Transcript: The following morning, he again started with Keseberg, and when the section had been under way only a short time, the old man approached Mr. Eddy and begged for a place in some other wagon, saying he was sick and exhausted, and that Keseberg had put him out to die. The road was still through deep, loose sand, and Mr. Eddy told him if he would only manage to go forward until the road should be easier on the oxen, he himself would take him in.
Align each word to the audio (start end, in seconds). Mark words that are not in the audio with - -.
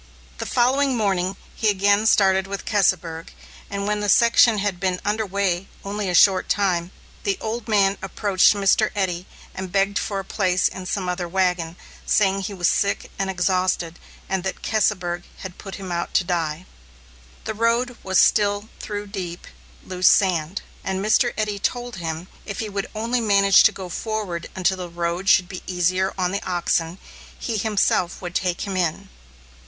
The 0.39 0.47
following 0.47 0.97
morning, 0.97 1.37
he 1.55 1.69
again 1.69 2.07
started 2.07 2.47
with 2.47 2.65
Keseberg, 2.65 3.31
and 3.69 3.85
when 3.85 3.99
the 3.99 4.09
section 4.09 4.57
had 4.57 4.79
been 4.79 4.99
under 5.05 5.27
way 5.27 5.67
only 5.85 6.09
a 6.09 6.15
short 6.15 6.49
time, 6.49 6.89
the 7.21 7.37
old 7.39 7.67
man 7.67 7.99
approached 8.01 8.55
Mr. 8.55 8.89
Eddy 8.95 9.27
and 9.53 9.71
begged 9.71 9.99
for 9.99 10.17
a 10.19 10.25
place 10.25 10.67
in 10.67 10.87
some 10.87 11.07
other 11.07 11.27
wagon, 11.27 11.75
saying 12.03 12.41
he 12.41 12.53
was 12.55 12.67
sick 12.67 13.11
and 13.19 13.29
exhausted, 13.29 13.99
and 14.27 14.43
that 14.43 14.63
Keseberg 14.63 15.21
had 15.41 15.59
put 15.59 15.75
him 15.75 15.91
out 15.91 16.15
to 16.15 16.23
die. 16.23 16.65
The 17.43 17.53
road 17.53 17.95
was 18.01 18.19
still 18.19 18.69
through 18.79 19.05
deep, 19.05 19.45
loose 19.85 20.09
sand, 20.09 20.63
and 20.83 21.05
Mr. 21.05 21.31
Eddy 21.37 21.59
told 21.59 21.97
him 21.97 22.27
if 22.47 22.57
he 22.57 22.69
would 22.69 22.89
only 22.95 23.21
manage 23.21 23.61
to 23.61 23.71
go 23.71 23.87
forward 23.87 24.49
until 24.55 24.77
the 24.77 24.89
road 24.89 25.29
should 25.29 25.47
be 25.47 25.61
easier 25.67 26.11
on 26.17 26.31
the 26.31 26.41
oxen, 26.43 26.97
he 27.37 27.57
himself 27.57 28.19
would 28.19 28.33
take 28.33 28.61
him 28.61 28.75
in. 28.75 29.09